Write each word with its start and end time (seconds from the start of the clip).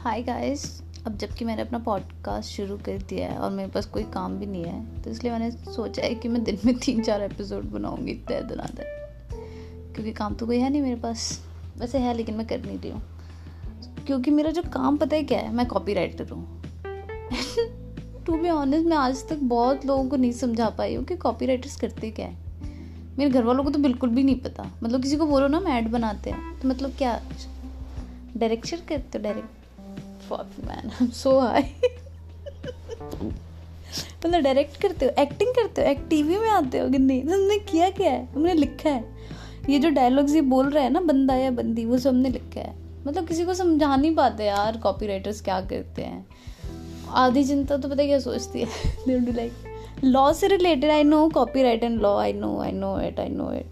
Hi 0.00 0.22
guys 0.22 0.62
अब 1.06 1.16
जबकि 1.16 1.44
मैंने 1.44 1.62
अपना 1.62 1.78
पॉडकास्ट 1.78 2.50
शुरू 2.50 2.76
कर 2.76 2.98
दिया 2.98 3.28
है 3.28 3.38
और 3.38 3.50
मेरे 3.50 3.70
पास 3.70 3.86
कोई 3.86 4.02
काम 4.02 4.38
भी 4.38 4.46
नहीं 4.46 4.64
है 4.64 5.02
तो 5.02 5.10
इसलिए 5.10 5.32
मैंने 5.32 5.50
सोचा 5.50 6.02
है 6.02 6.14
कि 6.14 6.28
मैं 6.28 6.44
दिन 6.44 6.58
में 6.64 6.78
तीन 6.78 7.02
चार 7.02 7.22
एपिसोड 7.22 7.64
बनाऊँगी 7.64 8.12
इतने 8.12 8.40
दिन 8.42 8.60
आते 8.60 8.82
क्योंकि 9.94 10.12
काम 10.12 10.34
तो 10.34 10.46
कोई 10.46 10.58
है 10.58 10.70
नहीं 10.70 10.82
मेरे 10.82 10.96
पास। 10.96 11.44
वैसे 11.78 11.98
है, 11.98 12.14
लेकिन 12.14 12.34
मैं 12.34 12.46
कर 12.46 12.60
नहीं 12.60 12.78
रही 12.78 12.90
हूँ। 12.90 13.02
क्योंकि 14.06 14.30
मेरा 14.30 14.50
जो 14.50 14.62
काम 14.62 14.96
पता 14.96 15.16
है 15.16 15.22
क्या 15.22 15.38
है, 15.38 15.52
मैं 15.52 15.66
कॉपी 15.66 15.94
राइटर 15.94 16.30
हूँ। 16.30 16.62
टू 18.26 18.36
बी 18.36 18.50
ऑनेस्ट 18.50 18.86
मैं 18.86 18.96
आज 18.96 19.28
तक 19.28 19.36
बहुत 19.36 19.86
लोगों 19.86 20.08
को 20.08 20.16
नहीं 20.16 20.32
समझा 20.32 20.68
पाई 20.68 20.94
हूँ 20.94 21.04
कि 21.04 21.16
कॉपी 21.16 21.46
राइटर्स 21.46 21.76
करते 21.80 22.10
क्या 22.10 22.26
है। 22.26 22.38
मेरे 23.18 23.30
घर 23.30 23.44
वालों 23.44 23.64
को 23.64 23.70
तो 23.70 23.78
बिल्कुल 23.78 24.10
भी 24.10 24.22
नहीं 24.22 24.40
पता। 24.40 24.70
मतलब 24.82 25.02
किसी 25.02 25.16
को 25.16 25.26
बोलो 25.26 25.48
ना, 25.48 25.60
मैं 25.60 25.72
ऐड 25.72 25.88
बनाते 25.88 26.30
हैं। 26.30 26.60
तो 26.60 26.68
मतलब 26.68 26.94
क्या? 26.98 27.20
डायरेक्शन 28.36 28.76
करते 28.76 29.18
हो 29.18 29.24
direct 29.24 29.59
fuck 30.30 30.48
man. 30.68 30.90
I'm 31.02 31.12
so 31.12 31.40
high. 31.40 31.64
मतलब 34.26 34.40
डायरेक्ट 34.40 34.80
करते 34.80 35.06
हो? 35.06 35.22
एक्टिंग 35.22 35.50
करते 35.50 35.82
हो? 35.82 35.88
एक्ट 35.88 36.08
टीवी 36.08 36.38
में 36.38 36.48
आते 36.48 36.78
हो 36.78 36.88
कि 36.88 36.98
नहीं? 36.98 37.22
तुमने 37.22 37.58
किया 37.58 37.90
क्या 37.90 38.12
है? 38.12 38.34
तुमने 38.34 38.54
लिखा 38.54 38.90
है। 38.90 39.04
ये 39.70 39.78
जो 39.78 39.90
डायलॉग्स 39.90 40.34
ये 40.34 40.40
बोल 40.40 40.70
रहा 40.70 40.84
है 40.84 40.90
ना 40.90 41.00
बंदा 41.00 41.34
या 41.34 41.50
बंदी 41.50 41.84
वो 41.84 41.98
सब 41.98 42.10
हमने 42.10 42.28
लिखा 42.28 42.60
है। 42.60 42.74
मतलब 43.06 43.26
किसी 43.26 43.44
को 43.44 43.54
समझा 43.54 43.96
नहीं 43.96 44.14
पाते 44.14 44.44
यार 44.44 44.76
कॉपी 44.76 45.06
राइटर्स 45.06 45.40
क्या 45.40 45.60
करते 45.60 46.02
हैं। 46.02 46.26
आधी 47.10 47.44
जनता 47.44 47.76
तो 47.76 47.88
पता 47.88 48.04
क्या 48.04 48.18
सोचती 48.18 48.60
है? 48.60 48.66
लाइक 49.34 49.52
लॉ 50.04 50.32
से 50.32 50.46
related 50.46 50.90
I 50.90 51.04
know 51.04 51.28
copy 51.28 51.62
right 51.62 51.84
and 51.84 52.00
law 52.00 52.18
I 52.18 52.32
know 52.32 52.60
I 52.60 52.72
know 52.72 53.00
it 53.00 53.20
I 53.20 53.28
know 53.28 53.52
it 53.52 53.66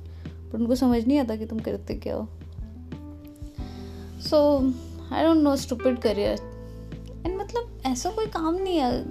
पर 0.53 0.59
उनको 0.59 0.75
समझ 0.75 1.07
नहीं 1.07 1.19
आता 1.19 1.37
कि 1.37 1.47
तुम 1.47 1.59
करते 1.59 1.95
क्या 1.95 2.15
हो। 2.15 2.29
So 4.21 4.59
I 5.13 5.25
don't 5.25 5.37
know 5.37 5.57
stupid 5.57 5.99
career 5.99 6.48
ऐसा 7.99 8.11
कोई 8.11 8.27
काम 8.27 8.55
नहीं 8.55 8.79
है। 8.79 9.05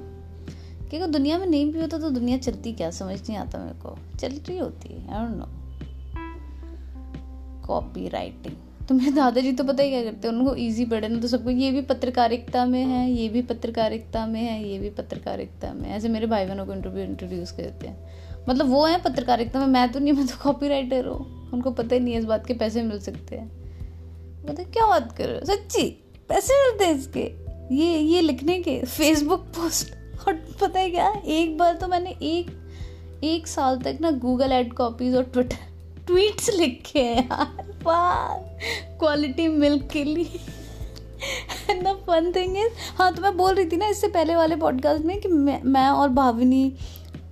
कि 0.90 0.98
अगर 0.98 1.08
दुनिया 1.08 1.38
में 1.38 1.48
नहीं 1.48 1.74
भी 1.74 1.82
होता 1.82 1.98
तो 1.98 2.10
दुनिया 2.10 2.38
चलती 2.38 2.74
क्या? 2.74 2.92
समझ 2.92 3.30
नहीं 3.30 3.38
आता 3.38 3.60
मेरे 3.60 3.80
को। 3.80 4.18
चल 4.20 4.28
रही 4.28 4.58
होती 4.58 4.94
है। 4.94 5.14
I 5.14 5.28
don't 5.28 5.38
know 5.38 5.46
copy 7.68 8.10
writing 8.10 8.88
तो 8.88 8.96
मेरे 8.96 9.12
दादाजी 9.12 9.52
तो 9.52 9.64
पता 9.64 9.84
ही 9.84 9.90
क्या 9.90 10.04
करते 10.04 10.28
हैं? 10.28 10.36
उनको 10.36 10.56
इजी 10.56 10.86
पड़े 10.86 11.08
ना 11.08 11.20
तो 11.20 11.28
सबको, 11.28 11.50
ये 11.50 11.72
भी 11.72 11.82
पत्रकारिता 11.82 12.66
में 12.66 12.86
है, 12.86 13.12
ये 13.12 13.30
भी 13.30 13.42
पत्रकारिता 13.42 14.26
में 14.26 14.42
है, 14.42 14.70
ये 14.70 14.80
भी 14.80 14.90
पत्रकारिता 14.90 15.74
में 15.74 15.90
ऐसे 15.90 16.10
मेरे 16.10 16.28
भाई 16.28 16.46
बहनों 16.46 16.66
को 16.66 16.74
इंटरव्यू 16.74 17.04
इंट्रोड्यूस 17.04 17.52
करते 17.52 17.88
हैं। 17.88 18.10
मतलब 18.50 18.66
वो 18.66 18.86
है 18.86 19.02
पत्रकारिता 19.02 19.60
में। 19.60 19.68
मैं 19.68 19.92
तो 19.92 20.00
नहीं, 20.00 20.14
मैं 20.14 20.28
तो 20.28 20.36
कॉपी 20.44 20.68
राइटर 20.68 21.06
हूँ। 21.06 21.52
उनको 21.52 21.72
पता 21.72 21.96
ही 21.96 22.00
नहीं 22.00 22.14
है 22.14 22.20
इस 22.20 22.26
बात 22.26 22.46
के 22.46 22.54
पैसे 22.54 22.84
मिल 22.84 23.00
सकते 23.00 23.36
हैं। 23.36 23.48
पता 24.46 24.64
क्या 24.64 24.88
बात 24.88 25.12
कर 25.12 25.26
रहे 25.28 25.40
हो? 25.40 25.46
सच्ची? 25.46 26.04
पैसे 26.30 26.54
मिलते 26.54 26.86
हैं 26.86 26.96
इसके? 26.96 27.47
ये 27.72 27.98
ये 27.98 28.22
लिखने 28.22 28.62
के 28.62 28.80
फेसबुक 28.86 29.40
पोस्ट 29.40 29.92
और 30.28 30.34
पता 30.62 30.80
है 30.80 30.90
क्या? 30.90 31.14
एक 31.26 31.58
बार 31.58 31.74
तो 31.74 31.88
मैंने 31.88 32.10
एक 32.10 32.52
एक 33.24 33.48
साल 33.48 33.78
तक 33.78 33.98
ना 34.02 34.12
गूगल 34.12 34.52
एड 34.52 34.74
कॉपीज 34.74 35.16
और 35.16 35.24
ट्विटर 35.24 36.04
ट्वीट्स 36.08 36.50
लिखे 36.50 37.00
हैं 37.00 37.28
यार। 37.28 37.80
वाह 37.84 38.38
क्वालिटी 38.98 39.48
मिल्क 39.48 39.90
के 39.94 40.04
लिए। 40.04 40.40
द 41.76 41.98
फन 42.08 42.32
थिंग 42.36 42.58
इज़ 42.58 42.72
हाँ 42.98 43.14
तो 43.16 43.22
मैं 43.22 43.38
बोल 43.38 43.54
रही 43.56 43.66
थी 43.66 43.78
ना 43.78 43.88
इससे 43.88 44.08
पहले 44.08 44.36
वाले 44.36 44.56
पॉडकास्ट 44.56 45.06
में 45.06 45.20
कि 45.22 45.28
मैं, 45.28 45.62
मैं 45.64 45.88
और 45.90 46.10
भाविनी 46.10 46.74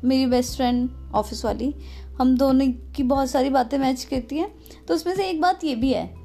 मेरी 0.03 0.25
बेस्ट 0.25 0.55
फ्रेंड 0.55 0.89
ऑफ़िस 1.15 1.45
वाली 1.45 1.73
हम 2.19 2.37
दोनों 2.37 2.67
की 2.95 3.03
बहुत 3.03 3.29
सारी 3.29 3.49
बातें 3.49 3.77
मैच 3.77 4.03
करती 4.03 4.37
हैं। 4.37 4.51
तो 4.87 4.93
उसमें 4.93 5.15
से 5.15 5.29
एक 5.29 5.41
बात 5.41 5.63
ये 5.63 5.75
भी 5.75 5.93
है 5.93 6.24